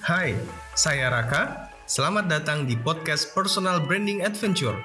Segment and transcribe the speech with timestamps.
[0.00, 0.32] Hai,
[0.72, 1.68] saya Raka.
[1.84, 4.80] Selamat datang di podcast Personal Branding Adventure.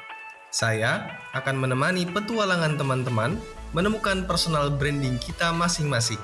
[0.51, 3.39] Saya akan menemani petualangan teman-teman
[3.71, 6.19] menemukan personal branding kita masing-masing.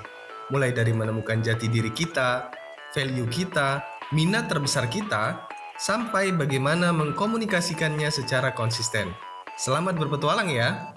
[0.52, 2.52] Mulai dari menemukan jati diri kita,
[2.92, 3.80] value kita,
[4.12, 5.48] minat terbesar kita,
[5.80, 9.08] sampai bagaimana mengkomunikasikannya secara konsisten.
[9.56, 10.92] Selamat berpetualang ya!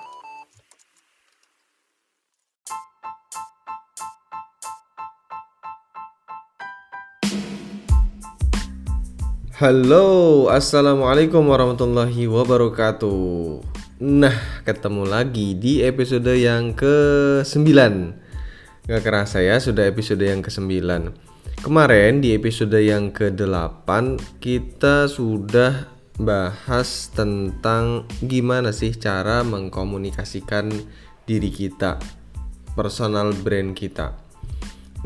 [9.54, 13.62] Halo, assalamualaikum warahmatullahi wabarakatuh.
[14.02, 14.34] Nah,
[14.66, 17.62] ketemu lagi di episode yang ke-9
[18.90, 20.74] Gak kerasa ya, sudah episode yang ke-9
[21.62, 23.86] Kemarin di episode yang ke-8
[24.42, 25.86] Kita sudah
[26.18, 30.66] bahas tentang gimana sih cara mengkomunikasikan
[31.30, 32.02] diri kita
[32.74, 34.18] Personal brand kita.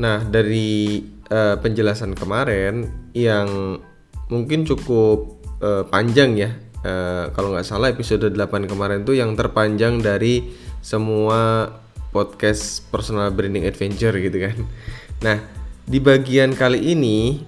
[0.01, 3.77] Nah, dari uh, penjelasan kemarin yang
[4.29, 6.51] mungkin cukup uh, panjang ya.
[6.79, 11.67] Uh, kalau nggak salah episode 8 kemarin tuh yang terpanjang dari semua
[12.15, 14.57] podcast personal branding adventure gitu kan.
[15.19, 15.43] Nah,
[15.83, 17.43] di bagian kali ini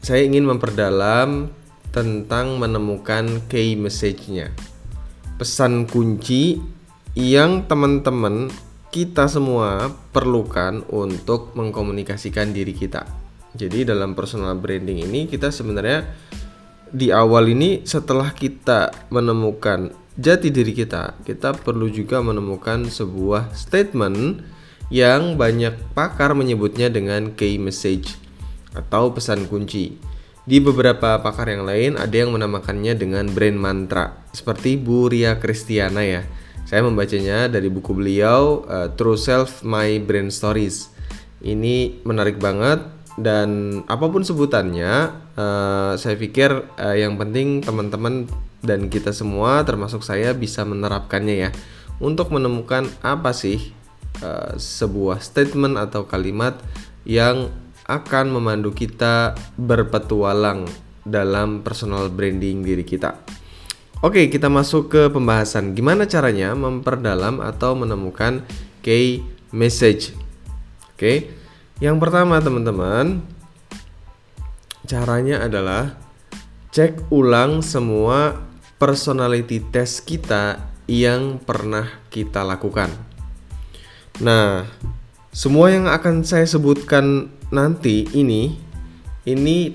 [0.00, 1.52] saya ingin memperdalam
[1.92, 4.48] tentang menemukan key message-nya.
[5.36, 6.56] Pesan kunci
[7.12, 8.48] yang teman-teman
[8.88, 13.21] kita semua perlukan untuk mengkomunikasikan diri kita
[13.52, 16.08] jadi dalam personal branding ini kita sebenarnya
[16.92, 24.44] di awal ini setelah kita menemukan jati diri kita, kita perlu juga menemukan sebuah statement
[24.92, 28.12] yang banyak pakar menyebutnya dengan key message
[28.76, 29.96] atau pesan kunci.
[30.42, 36.02] Di beberapa pakar yang lain ada yang menamakannya dengan brand mantra seperti Bu Ria Kristiana
[36.04, 36.26] ya.
[36.68, 40.92] Saya membacanya dari buku beliau uh, True Self My Brand Stories.
[41.40, 42.84] Ini menarik banget
[43.20, 48.24] dan apa pun sebutannya uh, saya pikir uh, yang penting teman-teman
[48.64, 51.50] dan kita semua termasuk saya bisa menerapkannya ya
[52.00, 53.74] untuk menemukan apa sih
[54.24, 56.56] uh, sebuah statement atau kalimat
[57.04, 57.52] yang
[57.84, 60.64] akan memandu kita berpetualang
[61.02, 63.18] dalam personal branding diri kita.
[64.02, 68.42] Oke, kita masuk ke pembahasan gimana caranya memperdalam atau menemukan
[68.82, 69.22] key
[69.54, 70.14] message.
[70.94, 71.41] Oke.
[71.82, 73.26] Yang pertama teman-teman
[74.86, 75.98] Caranya adalah
[76.70, 78.38] Cek ulang semua
[78.78, 82.86] personality test kita yang pernah kita lakukan.
[84.22, 84.62] Nah
[85.34, 88.54] semua yang akan saya sebutkan nanti ini
[89.26, 89.74] Ini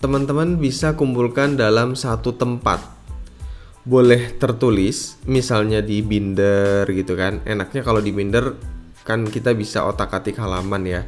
[0.00, 2.80] teman-teman bisa kumpulkan dalam satu tempat.
[3.84, 7.44] Boleh tertulis misalnya di binder gitu kan.
[7.44, 8.56] Enaknya kalau di binder
[9.04, 11.02] kan kita bisa otak atik halaman ya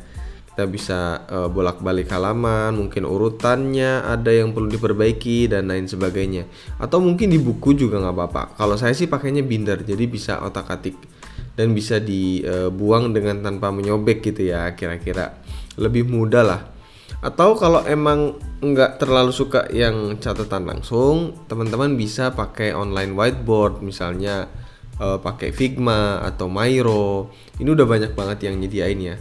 [0.60, 6.44] kita bisa uh, bolak-balik halaman, mungkin urutannya ada yang perlu diperbaiki dan lain sebagainya.
[6.76, 8.42] Atau mungkin di buku juga nggak apa-apa.
[8.60, 11.00] Kalau saya sih pakainya binder, jadi bisa otak-atik
[11.56, 15.40] dan bisa dibuang dengan tanpa menyobek gitu ya, kira-kira
[15.80, 16.60] lebih mudah lah.
[17.24, 24.44] Atau kalau emang nggak terlalu suka yang catatan langsung, teman-teman bisa pakai online whiteboard misalnya
[25.00, 27.32] uh, pakai Figma atau Miro.
[27.56, 29.16] Ini udah banyak banget yang nyediain ya.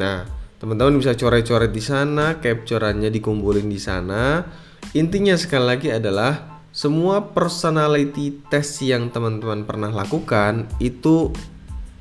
[0.00, 4.46] Nah, teman-teman bisa coret-coret di sana capturannya dikumpulin di sana.
[4.94, 11.34] Intinya sekali lagi adalah semua personality test yang teman-teman pernah lakukan itu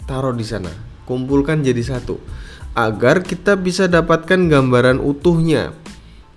[0.06, 0.70] taruh di sana.
[1.10, 2.22] Kumpulkan jadi satu.
[2.78, 5.74] Agar kita bisa dapatkan gambaran utuhnya.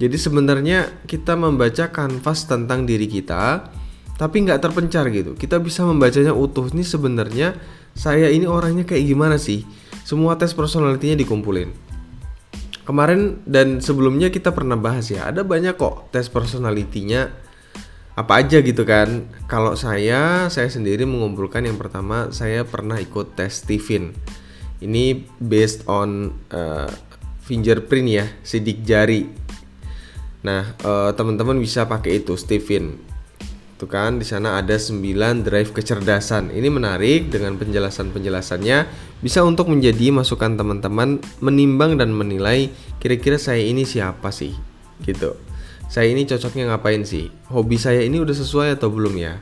[0.01, 3.69] Jadi sebenarnya kita membaca kanvas tentang diri kita
[4.17, 5.37] tapi nggak terpencar gitu.
[5.37, 7.53] Kita bisa membacanya utuh ini sebenarnya
[7.93, 9.69] saya ini orangnya kayak gimana sih?
[10.09, 11.84] Semua tes personalitinya dikumpulin
[12.85, 17.33] kemarin dan sebelumnya kita pernah bahas ya ada banyak kok tes personalitinya.
[18.15, 19.27] Apa aja gitu kan.
[19.51, 24.15] Kalau saya saya sendiri mengumpulkan yang pertama saya pernah ikut tes Stephen
[24.85, 26.87] ini based on uh,
[27.43, 29.27] fingerprint ya sidik jari.
[30.47, 33.14] Nah uh, teman-teman bisa pakai itu Stephen
[33.85, 36.49] Tuh kan di sana ada 9 drive kecerdasan.
[36.49, 38.89] Ini menarik dengan penjelasan-penjelasannya
[39.21, 44.57] bisa untuk menjadi masukan teman-teman menimbang dan menilai kira-kira saya ini siapa sih
[45.05, 45.37] gitu.
[45.93, 47.29] Saya ini cocoknya ngapain sih?
[47.53, 49.37] Hobi saya ini udah sesuai atau belum ya?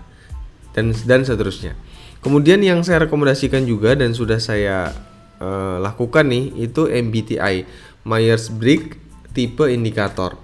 [0.75, 1.79] Dan dan seterusnya.
[2.19, 4.91] Kemudian yang saya rekomendasikan juga dan sudah saya
[5.39, 7.63] uh, lakukan nih itu MBTI
[8.03, 8.99] Myers-Briggs
[9.39, 10.35] tipe indikator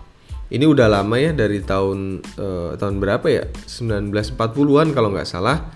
[0.49, 5.69] ini udah lama ya dari tahun uh, tahun berapa ya 1940-an kalau nggak salah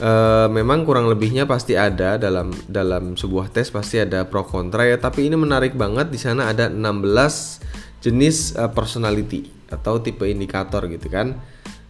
[0.00, 4.96] uh, memang kurang lebihnya pasti ada dalam dalam sebuah tes pasti ada pro kontra ya
[4.96, 11.08] tapi ini menarik banget di sana ada 16 jenis uh, personality atau tipe indikator gitu
[11.08, 11.40] kan.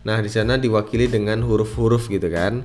[0.06, 2.62] Nah, di sana diwakili dengan huruf-huruf gitu kan.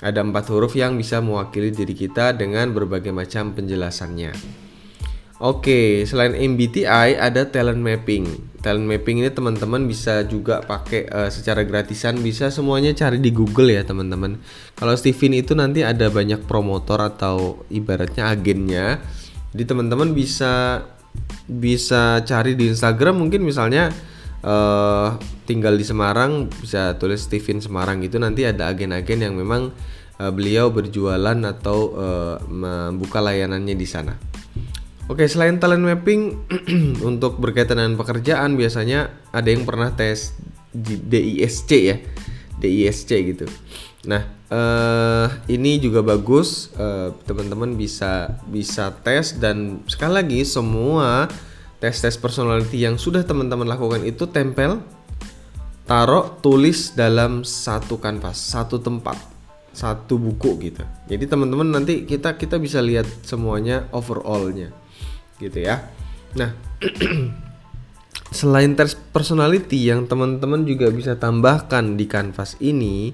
[0.00, 4.32] Ada empat huruf yang bisa mewakili diri kita dengan berbagai macam penjelasannya.
[5.40, 8.28] Oke, selain MBTI ada talent mapping.
[8.60, 13.72] Talent mapping ini teman-teman bisa juga pakai uh, secara gratisan, bisa semuanya cari di Google
[13.72, 14.36] ya teman-teman.
[14.76, 19.00] Kalau Steven itu nanti ada banyak promotor atau ibaratnya agennya.
[19.56, 20.84] Jadi teman-teman bisa
[21.48, 23.88] bisa cari di Instagram mungkin misalnya
[24.44, 25.16] uh,
[25.48, 29.72] tinggal di Semarang bisa tulis Steven Semarang itu nanti ada agen-agen yang memang
[30.20, 34.29] uh, beliau berjualan atau uh, membuka layanannya di sana.
[35.10, 36.38] Oke, selain talent mapping
[37.10, 40.38] untuk berkaitan dengan pekerjaan biasanya ada yang pernah tes
[40.70, 41.98] DISC ya.
[42.62, 43.42] DISC gitu.
[44.06, 44.22] Nah,
[44.54, 51.26] uh, ini juga bagus uh, teman-teman bisa bisa tes dan sekali lagi semua
[51.82, 54.78] tes-tes personality yang sudah teman-teman lakukan itu tempel
[55.90, 59.18] taruh tulis dalam satu kanvas, satu tempat
[59.74, 60.86] satu buku gitu.
[61.10, 64.79] Jadi teman-teman nanti kita kita bisa lihat semuanya overallnya
[65.40, 65.88] gitu ya.
[66.36, 66.54] Nah,
[68.38, 73.10] selain tes personality yang teman-teman juga bisa tambahkan di kanvas ini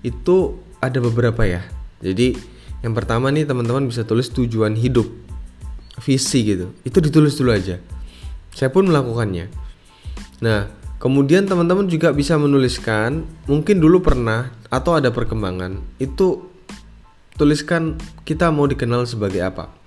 [0.00, 1.66] itu ada beberapa ya.
[2.00, 2.32] Jadi
[2.80, 5.10] yang pertama nih teman-teman bisa tulis tujuan hidup,
[6.00, 6.72] visi gitu.
[6.86, 7.82] Itu ditulis dulu aja.
[8.54, 9.52] Saya pun melakukannya.
[10.40, 15.82] Nah, kemudian teman-teman juga bisa menuliskan mungkin dulu pernah atau ada perkembangan.
[16.00, 16.48] Itu
[17.36, 19.85] tuliskan kita mau dikenal sebagai apa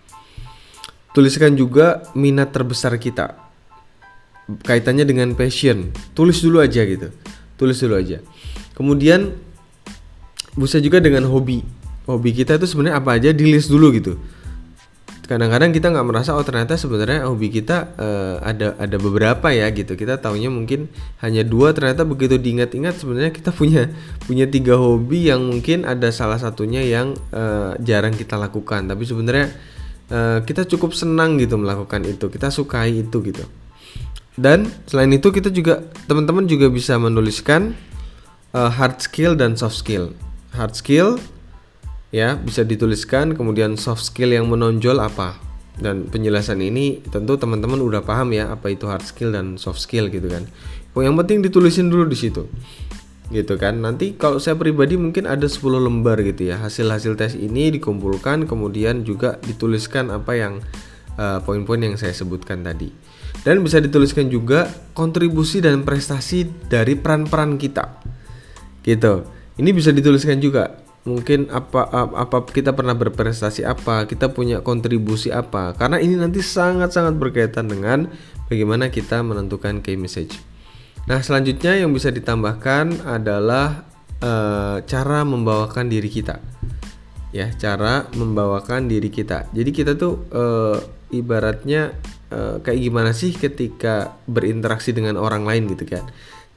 [1.09, 3.33] Tuliskan juga minat terbesar kita.
[4.65, 5.89] Kaitannya dengan passion.
[6.13, 7.09] Tulis dulu aja gitu.
[7.57, 8.21] Tulis dulu aja.
[8.77, 9.33] Kemudian
[10.55, 11.65] bisa juga dengan hobi.
[12.09, 14.17] Hobi kita itu sebenarnya apa aja di list dulu gitu.
[15.29, 19.93] Kadang-kadang kita nggak merasa oh ternyata sebenarnya hobi kita uh, ada ada beberapa ya gitu.
[19.93, 20.89] Kita taunya mungkin
[21.21, 23.93] hanya dua ternyata begitu diingat-ingat sebenarnya kita punya
[24.25, 28.89] punya tiga hobi yang mungkin ada salah satunya yang uh, jarang kita lakukan.
[28.89, 29.53] Tapi sebenarnya
[30.11, 32.27] uh, kita cukup senang gitu melakukan itu.
[32.29, 33.45] Kita sukai itu gitu.
[34.39, 37.75] Dan selain itu kita juga teman-teman juga bisa menuliskan
[38.55, 40.13] uh, hard skill dan soft skill.
[40.53, 41.17] Hard skill
[42.13, 43.33] ya bisa dituliskan.
[43.33, 45.37] Kemudian soft skill yang menonjol apa?
[45.79, 50.11] Dan penjelasan ini tentu teman-teman udah paham ya apa itu hard skill dan soft skill
[50.11, 50.43] gitu kan.
[50.99, 52.43] Yang penting ditulisin dulu di situ
[53.29, 53.79] gitu kan.
[53.81, 56.61] Nanti kalau saya pribadi mungkin ada 10 lembar gitu ya.
[56.61, 60.53] Hasil-hasil tes ini dikumpulkan kemudian juga dituliskan apa yang
[61.15, 62.89] eh, poin-poin yang saya sebutkan tadi.
[63.45, 68.03] Dan bisa dituliskan juga kontribusi dan prestasi dari peran-peran kita.
[68.83, 69.23] Gitu.
[69.55, 70.81] Ini bisa dituliskan juga.
[71.07, 75.71] Mungkin apa apa kita pernah berprestasi apa kita punya kontribusi apa.
[75.79, 78.11] Karena ini nanti sangat-sangat berkaitan dengan
[78.51, 80.49] bagaimana kita menentukan key message
[81.07, 83.87] Nah, selanjutnya yang bisa ditambahkan adalah
[84.19, 86.41] uh, cara membawakan diri kita.
[87.29, 89.47] Ya, cara membawakan diri kita.
[89.53, 90.77] Jadi kita tuh uh,
[91.13, 91.93] ibaratnya
[92.33, 96.09] uh, kayak gimana sih ketika berinteraksi dengan orang lain gitu kan.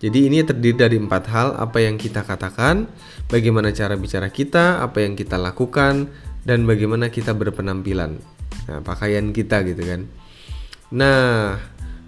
[0.02, 2.90] Jadi ini terdiri dari empat hal, apa yang kita katakan,
[3.30, 6.10] bagaimana cara bicara kita, apa yang kita lakukan,
[6.42, 8.18] dan bagaimana kita berpenampilan.
[8.66, 10.00] Nah, pakaian kita gitu kan.
[10.90, 11.54] Nah,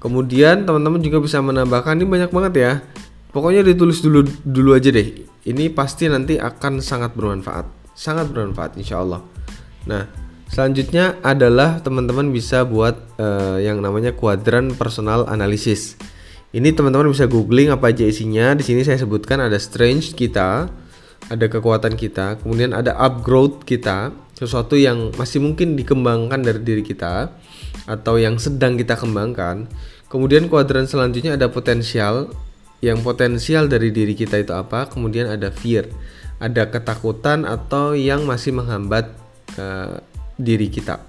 [0.05, 2.73] Kemudian teman-teman juga bisa menambahkan ini banyak banget ya.
[3.33, 5.25] Pokoknya ditulis dulu dulu aja deh.
[5.49, 9.25] Ini pasti nanti akan sangat bermanfaat, sangat bermanfaat insya Allah.
[9.89, 10.05] Nah,
[10.53, 15.97] selanjutnya adalah teman-teman bisa buat uh, yang namanya kuadran personal analysis.
[16.53, 18.53] Ini teman-teman bisa googling apa aja isinya.
[18.53, 20.69] Di sini saya sebutkan ada strength kita,
[21.33, 27.33] ada kekuatan kita, kemudian ada upgrowth kita, sesuatu yang masih mungkin dikembangkan dari diri kita
[27.89, 29.67] atau yang sedang kita kembangkan.
[30.15, 32.31] Kemudian kuadran selanjutnya ada potensial.
[32.79, 34.87] Yang potensial dari diri kita itu apa?
[34.87, 35.91] Kemudian ada fear.
[36.39, 39.11] Ada ketakutan atau yang masih menghambat
[39.59, 39.99] uh,
[40.39, 41.03] diri kita.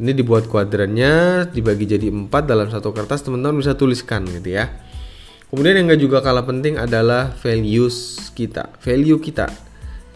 [0.00, 4.72] Ini dibuat kuadrannya dibagi jadi empat dalam satu kertas teman-teman bisa tuliskan gitu ya.
[5.52, 9.52] Kemudian yang gak juga kalah penting adalah values kita, value kita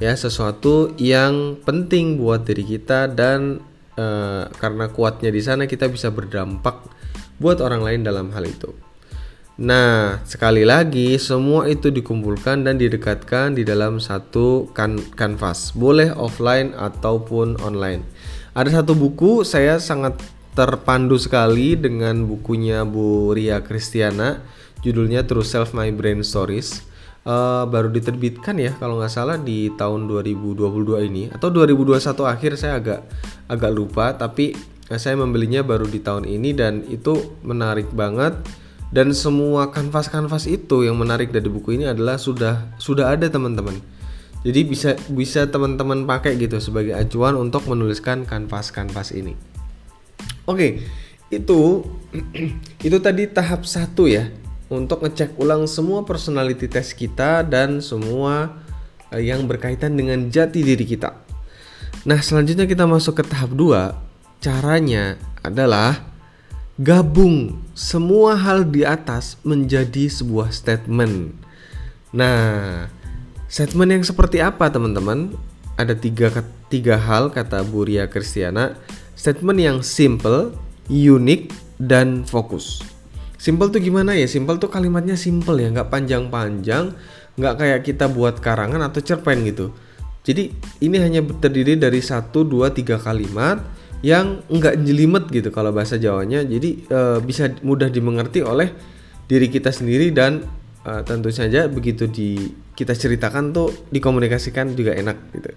[0.02, 3.62] ya sesuatu yang penting buat diri kita dan
[3.95, 6.83] uh, karena kuatnya di sana kita bisa berdampak
[7.44, 8.72] buat orang lain dalam hal itu.
[9.54, 16.74] Nah, sekali lagi semua itu dikumpulkan dan didekatkan di dalam satu kan kanvas, boleh offline
[16.74, 18.02] ataupun online.
[18.58, 20.18] Ada satu buku saya sangat
[20.58, 24.42] terpandu sekali dengan bukunya Bu Ria Kristiana,
[24.82, 26.90] judulnya True Self My Brain Stories.
[27.24, 32.76] Uh, baru diterbitkan ya kalau nggak salah di tahun 2022 ini atau 2021 akhir saya
[32.76, 33.00] agak
[33.48, 34.52] agak lupa tapi
[34.92, 38.36] saya membelinya baru di tahun ini dan itu menarik banget.
[38.94, 43.82] Dan semua kanvas-kanvas itu yang menarik dari buku ini adalah sudah sudah ada teman-teman.
[44.46, 49.34] Jadi bisa bisa teman-teman pakai gitu sebagai acuan untuk menuliskan kanvas-kanvas ini.
[50.46, 50.84] Oke
[51.32, 51.82] itu
[52.86, 54.30] itu tadi tahap satu ya
[54.70, 58.62] untuk ngecek ulang semua personality test kita dan semua
[59.10, 61.18] eh, yang berkaitan dengan jati diri kita.
[62.04, 63.96] Nah selanjutnya kita masuk ke tahap dua
[64.44, 66.04] caranya adalah
[66.76, 71.32] gabung semua hal di atas menjadi sebuah statement.
[72.12, 72.84] Nah,
[73.48, 75.32] statement yang seperti apa teman-teman?
[75.80, 76.28] Ada tiga,
[76.68, 78.76] tiga hal kata Buria Kristiana.
[79.16, 80.52] Statement yang simple,
[80.92, 81.48] unik,
[81.80, 82.84] dan fokus.
[83.40, 84.28] Simple tuh gimana ya?
[84.28, 86.92] Simple tuh kalimatnya simple ya, nggak panjang-panjang,
[87.40, 89.72] nggak kayak kita buat karangan atau cerpen gitu.
[90.24, 90.52] Jadi
[90.84, 96.44] ini hanya terdiri dari satu, dua, tiga kalimat yang enggak jelimet gitu kalau bahasa Jawanya.
[96.44, 98.68] Jadi uh, bisa mudah dimengerti oleh
[99.25, 100.44] diri kita sendiri dan
[100.84, 105.56] uh, tentu saja begitu di kita ceritakan tuh dikomunikasikan juga enak gitu.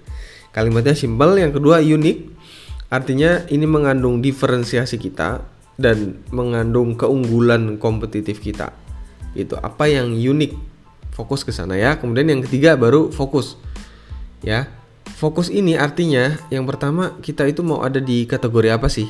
[0.56, 2.40] Kalimatnya simpel, yang kedua unik.
[2.88, 5.44] Artinya ini mengandung diferensiasi kita
[5.76, 8.72] dan mengandung keunggulan kompetitif kita.
[9.36, 10.80] Itu apa yang unik.
[11.12, 12.00] Fokus ke sana ya.
[12.00, 13.60] Kemudian yang ketiga baru fokus.
[14.40, 14.72] Ya.
[15.16, 19.08] Fokus ini artinya yang pertama kita itu mau ada di kategori apa sih?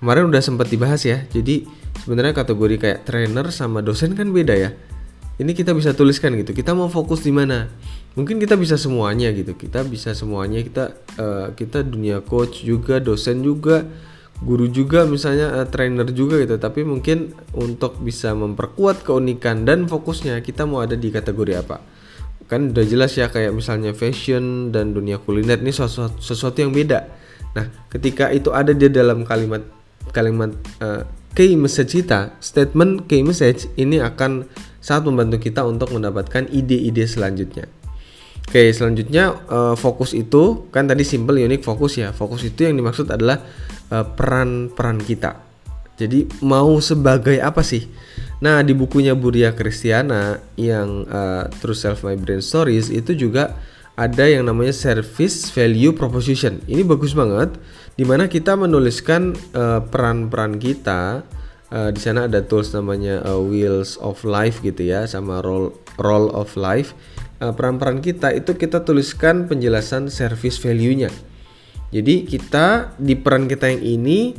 [0.00, 1.28] Kemarin udah sempat dibahas ya.
[1.28, 1.68] Jadi
[2.00, 4.70] sebenarnya kategori kayak trainer sama dosen kan beda ya.
[5.34, 6.54] Ini kita bisa tuliskan gitu.
[6.54, 7.66] Kita mau fokus di mana?
[8.14, 9.58] Mungkin kita bisa semuanya gitu.
[9.58, 10.62] Kita bisa semuanya.
[10.62, 13.82] Kita uh, kita dunia coach juga, dosen juga,
[14.42, 16.54] guru juga misalnya uh, trainer juga gitu.
[16.58, 21.93] Tapi mungkin untuk bisa memperkuat keunikan dan fokusnya kita mau ada di kategori apa?
[22.50, 27.08] Kan udah jelas ya kayak misalnya fashion dan dunia kuliner ini sesuatu, sesuatu yang beda.
[27.54, 29.62] Nah, ketika itu ada di dalam kalimat
[30.10, 34.46] kalimat uh, key message kita, statement key message ini akan
[34.84, 37.66] sangat membantu kita untuk mendapatkan ide-ide selanjutnya.
[38.44, 42.12] Oke, selanjutnya uh, fokus itu kan tadi simple, unik, fokus ya.
[42.12, 43.40] Fokus itu yang dimaksud adalah
[43.88, 45.32] eh, peran-peran uh, kita.
[45.96, 47.88] Jadi mau sebagai apa sih?
[48.44, 53.56] Nah, di bukunya Buria Kristiana yang uh, True Self My Brain Stories itu juga
[53.96, 56.60] ada yang namanya Service Value Proposition.
[56.68, 57.56] Ini bagus banget
[57.96, 61.24] di mana kita menuliskan uh, peran-peran kita.
[61.72, 66.28] Uh, di sana ada tools namanya uh, Wheels of Life gitu ya, sama Role Role
[66.36, 66.92] of Life.
[67.44, 71.12] peran-peran kita itu kita tuliskan penjelasan service value-nya.
[71.92, 74.32] Jadi kita di peran kita yang ini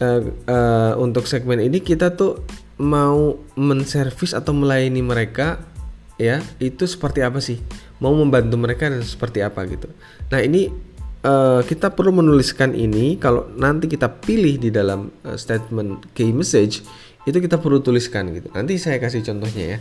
[0.00, 2.40] uh, uh, untuk segmen ini kita tuh
[2.80, 5.60] mau menservis atau melayani mereka
[6.16, 7.60] ya itu seperti apa sih?
[8.00, 9.90] Mau membantu mereka dan seperti apa gitu.
[10.32, 10.70] Nah ini
[11.26, 16.82] uh, kita perlu menuliskan ini kalau nanti kita pilih di dalam uh, statement key message
[17.22, 18.50] itu kita perlu tuliskan gitu.
[18.54, 19.78] Nanti saya kasih contohnya ya.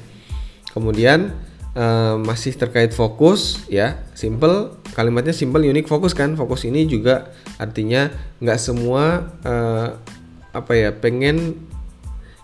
[0.72, 4.03] Kemudian uh, masih terkait fokus ya.
[4.15, 6.35] Simple kalimatnya simple unik fokus kan.
[6.35, 8.11] Fokus ini juga artinya
[8.43, 9.87] nggak semua uh,
[10.51, 11.67] apa ya pengen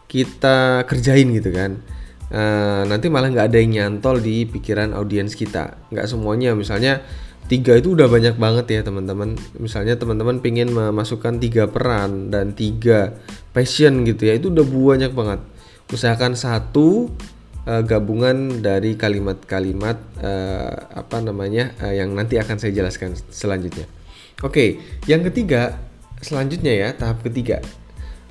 [0.07, 1.79] kita kerjain gitu kan.
[2.27, 5.79] Uh, nanti malah nggak ada yang nyantol di pikiran audiens kita.
[5.91, 6.55] Nggak semuanya.
[6.55, 7.03] Misalnya
[7.47, 9.39] tiga itu udah banyak banget ya teman-teman.
[9.59, 13.15] Misalnya teman-teman pingin memasukkan tiga peran dan tiga
[13.55, 15.39] passion gitu ya itu udah banyak banget.
[15.87, 17.07] Usahakan satu
[17.67, 23.85] uh, gabungan dari kalimat-kalimat uh, apa namanya uh, yang nanti akan saya jelaskan selanjutnya.
[24.41, 25.75] Oke yang ketiga
[26.23, 27.59] selanjutnya ya tahap ketiga.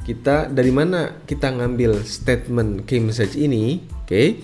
[0.06, 4.40] Kita dari mana kita ngambil statement key message ini oke okay?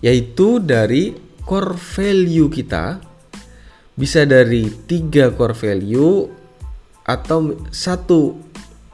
[0.00, 1.12] yaitu dari
[1.44, 3.04] core value kita.
[3.94, 6.26] Bisa dari tiga core value
[7.06, 8.34] atau satu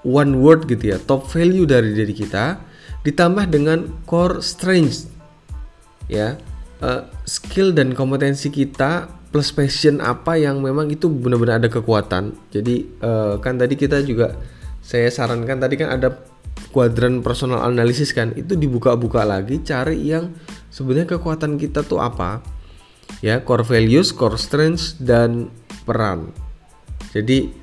[0.04, 2.60] one word gitu ya top value dari diri kita
[3.00, 5.19] ditambah dengan core strength
[6.10, 6.34] ya
[6.82, 12.34] uh, skill dan kompetensi kita plus passion apa yang memang itu benar-benar ada kekuatan.
[12.50, 14.34] Jadi uh, kan tadi kita juga
[14.82, 16.18] saya sarankan tadi kan ada
[16.74, 20.34] kuadran personal analisis kan itu dibuka-buka lagi cari yang
[20.74, 22.42] sebenarnya kekuatan kita tuh apa.
[23.22, 25.54] Ya core values core strengths dan
[25.86, 26.34] peran.
[27.14, 27.54] Jadi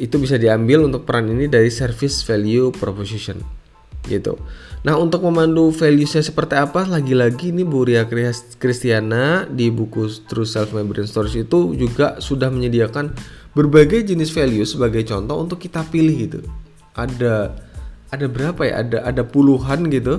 [0.00, 3.61] itu bisa diambil untuk peran ini dari service value proposition
[4.06, 4.38] gitu.
[4.82, 8.02] Nah untuk memandu valuesnya seperti apa lagi-lagi ini Bu Ria
[8.58, 13.14] Kristiana di buku True Self My Brain Stories itu juga sudah menyediakan
[13.54, 16.40] berbagai jenis value sebagai contoh untuk kita pilih gitu.
[16.98, 17.54] Ada
[18.10, 18.82] ada berapa ya?
[18.82, 20.18] Ada ada puluhan gitu.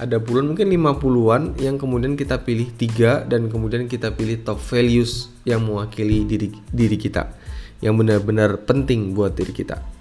[0.00, 4.56] Ada puluhan mungkin lima puluhan yang kemudian kita pilih tiga dan kemudian kita pilih top
[4.56, 7.36] values yang mewakili diri diri kita.
[7.84, 9.99] Yang benar-benar penting buat diri kita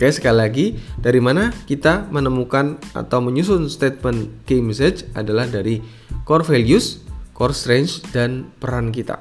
[0.00, 0.66] Oke, sekali lagi
[0.96, 5.84] dari mana kita menemukan atau menyusun statement key message adalah dari
[6.24, 7.04] core values,
[7.36, 9.20] core strength dan peran kita.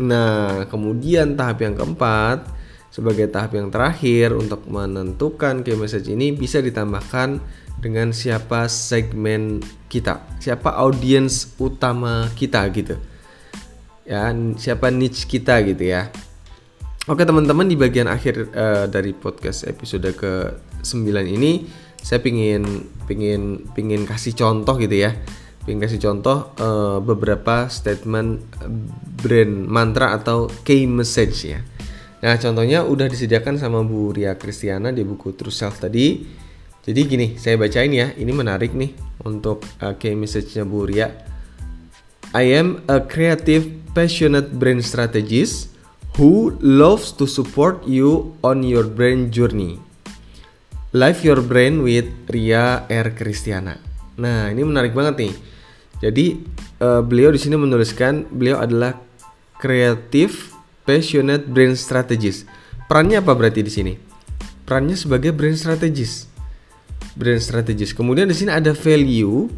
[0.00, 2.48] Nah, kemudian tahap yang keempat
[2.88, 7.44] sebagai tahap yang terakhir untuk menentukan key message ini bisa ditambahkan
[7.84, 9.60] dengan siapa segmen
[9.92, 12.96] kita, siapa audiens utama kita gitu.
[14.08, 16.08] Ya, siapa niche kita gitu ya.
[17.04, 21.68] Oke teman-teman di bagian akhir uh, dari podcast episode ke 9 ini
[22.00, 22.64] saya pingin
[23.04, 25.12] pingin pingin kasih contoh gitu ya.
[25.68, 28.48] Pingin kasih contoh uh, beberapa statement
[29.20, 31.60] brand mantra atau key message ya.
[32.24, 36.24] Nah contohnya udah disediakan sama Bu Ria Kristiana di buku True Self tadi.
[36.88, 38.16] Jadi gini saya bacain ya.
[38.16, 41.12] Ini menarik nih untuk uh, key message-nya Bu Ria.
[42.32, 45.73] I am a creative passionate brand strategist
[46.14, 49.82] who loves to support you on your brain journey.
[50.94, 53.08] Live your brain with Ria R.
[53.18, 53.82] Kristiana.
[54.14, 55.34] Nah, ini menarik banget nih.
[55.98, 56.26] Jadi
[56.78, 58.94] uh, beliau di sini menuliskan beliau adalah
[59.58, 60.54] creative
[60.86, 62.46] passionate brain strategist.
[62.86, 63.92] Perannya apa berarti di sini?
[64.62, 66.30] Perannya sebagai brain strategist.
[67.18, 67.98] Brain strategist.
[67.98, 69.50] Kemudian di sini ada value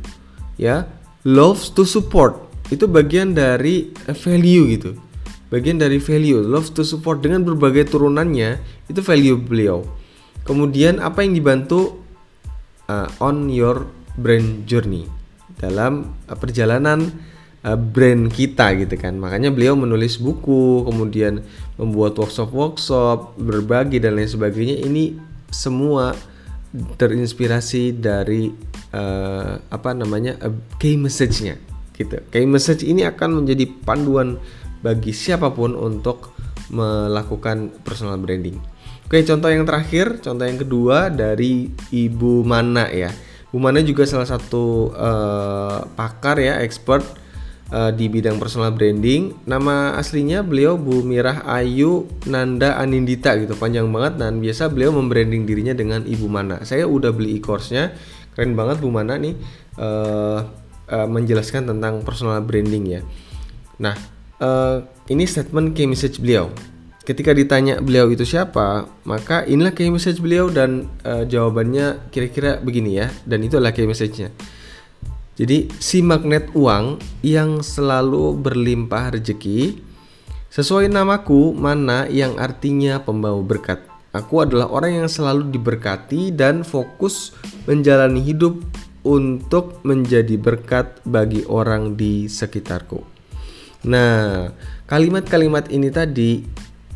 [0.57, 0.89] ya,
[1.29, 2.49] loves to support.
[2.73, 5.06] Itu bagian dari value gitu
[5.49, 8.59] bagian dari value love to support dengan berbagai turunannya
[8.91, 9.87] itu value beliau.
[10.47, 11.99] Kemudian apa yang dibantu
[12.87, 15.11] uh, on your brand journey?
[15.59, 17.11] Dalam uh, perjalanan
[17.67, 19.19] uh, brand kita gitu kan.
[19.19, 21.43] Makanya beliau menulis buku kemudian
[21.75, 24.87] membuat workshop workshop berbagi dan lain sebagainya.
[24.87, 25.19] Ini
[25.50, 26.15] semua
[26.76, 28.53] terinspirasi dari
[28.93, 31.59] uh, apa namanya uh, key message-nya
[31.97, 32.21] gitu.
[32.31, 34.37] Key message ini akan menjadi panduan
[34.87, 36.31] bagi siapa pun untuk
[36.71, 38.55] melakukan personal branding.
[39.07, 43.11] Oke, contoh yang terakhir, contoh yang kedua dari Ibu Mana ya.
[43.50, 47.07] Ibu Mana juga salah satu uh, pakar ya, expert
[47.71, 49.47] uh, di bidang personal branding.
[49.47, 55.47] Nama aslinya beliau Bu Mirah Ayu Nanda Anindita gitu, panjang banget dan biasa beliau membranding
[55.47, 56.67] dirinya dengan Ibu Mana.
[56.67, 57.95] Saya udah beli e-course-nya,
[58.34, 59.39] keren banget Bu Mana nih
[59.78, 60.43] uh,
[60.91, 63.06] uh, menjelaskan tentang personal branding ya.
[63.78, 66.51] Nah, uh, ini statement key message beliau.
[67.07, 72.99] Ketika ditanya beliau itu siapa, maka inilah key message beliau dan uh, jawabannya kira-kira begini
[72.99, 74.35] ya, dan itu adalah key message-nya.
[75.37, 79.79] Jadi si magnet uang yang selalu berlimpah rezeki
[80.49, 83.85] sesuai namaku mana yang artinya pembawa berkat.
[84.17, 87.37] Aku adalah orang yang selalu diberkati dan fokus
[87.69, 88.65] menjalani hidup
[89.05, 93.16] untuk menjadi berkat bagi orang di sekitarku.
[93.87, 94.51] Nah,
[94.91, 96.43] kalimat-kalimat ini tadi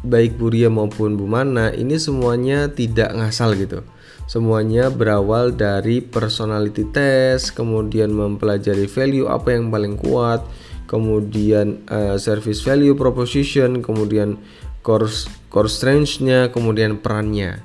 [0.02, 3.86] baik Bu Ria maupun Bu Mana ini semuanya tidak ngasal gitu.
[4.26, 10.46] Semuanya berawal dari personality test, kemudian mempelajari value apa yang paling kuat,
[10.86, 14.38] kemudian uh, service value proposition, kemudian
[14.86, 15.10] core
[15.50, 17.58] core strength-nya, kemudian perannya.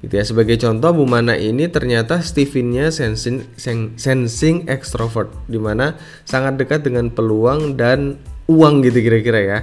[0.00, 0.24] Gitu ya.
[0.24, 3.44] Sebagai contoh Bu Mana ini ternyata Steven-nya sensing
[3.96, 8.16] sensing extrovert di mana sangat dekat dengan peluang dan
[8.50, 9.58] uang gitu kira-kira ya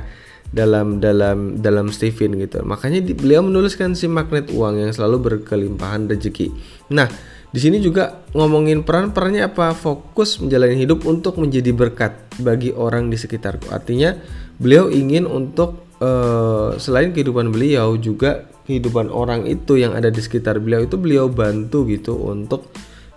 [0.48, 2.64] dalam dalam dalam Stephen gitu.
[2.64, 6.56] Makanya di, beliau menuliskan si magnet uang yang selalu berkelimpahan rezeki.
[6.96, 7.12] Nah,
[7.52, 9.76] di sini juga ngomongin peran perannya apa?
[9.76, 13.72] Fokus menjalani hidup untuk menjadi berkat bagi orang di sekitarku.
[13.72, 14.16] Artinya
[14.56, 20.60] beliau ingin untuk uh, selain kehidupan beliau juga kehidupan orang itu yang ada di sekitar
[20.60, 22.68] beliau itu beliau bantu gitu untuk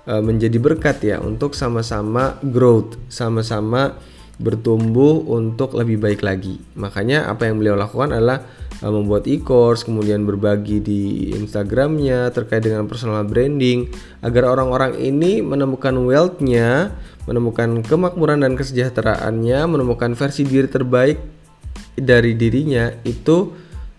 [0.06, 3.98] uh, menjadi berkat ya, untuk sama-sama growth, sama-sama
[4.40, 6.56] bertumbuh untuk lebih baik lagi.
[6.74, 8.40] Makanya apa yang beliau lakukan adalah
[8.80, 13.92] uh, membuat e-course, kemudian berbagi di Instagramnya terkait dengan personal branding
[14.24, 16.96] agar orang-orang ini menemukan wealth-nya,
[17.28, 21.20] menemukan kemakmuran dan kesejahteraannya, menemukan versi diri terbaik
[22.00, 23.52] dari dirinya itu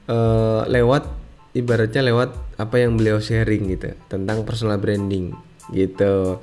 [0.10, 1.22] uh, lewat
[1.54, 5.36] ibaratnya lewat apa yang beliau sharing gitu tentang personal branding
[5.70, 6.42] gitu.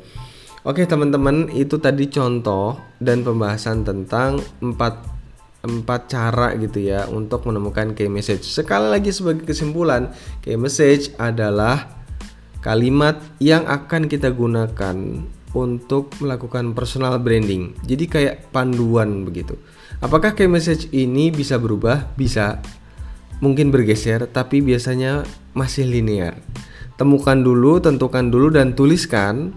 [0.62, 5.18] Oke teman-teman itu tadi contoh dan pembahasan tentang empat
[5.58, 8.46] empat cara gitu ya untuk menemukan key message.
[8.46, 11.98] Sekali lagi sebagai kesimpulan, key message adalah
[12.62, 14.96] kalimat yang akan kita gunakan
[15.56, 17.74] untuk melakukan personal branding.
[17.82, 19.58] Jadi kayak panduan begitu.
[19.98, 22.14] Apakah key message ini bisa berubah?
[22.14, 22.62] Bisa.
[23.38, 25.22] Mungkin bergeser, tapi biasanya
[25.54, 26.38] masih linear.
[26.98, 29.54] Temukan dulu, tentukan dulu dan tuliskan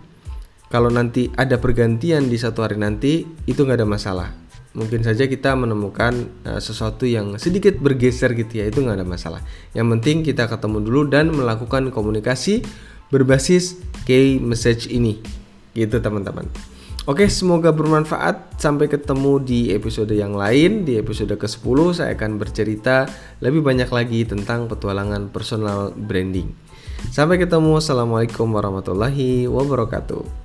[0.71, 4.29] kalau nanti ada pergantian di satu hari nanti itu nggak ada masalah
[4.71, 9.43] mungkin saja kita menemukan uh, sesuatu yang sedikit bergeser gitu ya itu nggak ada masalah
[9.75, 12.63] yang penting kita ketemu dulu dan melakukan komunikasi
[13.11, 15.19] berbasis key message ini
[15.75, 16.47] gitu teman-teman
[17.09, 18.61] Oke, semoga bermanfaat.
[18.61, 20.85] Sampai ketemu di episode yang lain.
[20.85, 23.09] Di episode ke-10 saya akan bercerita
[23.41, 26.53] lebih banyak lagi tentang petualangan personal branding.
[27.09, 27.81] Sampai ketemu.
[27.81, 30.40] Assalamualaikum warahmatullahi wabarakatuh.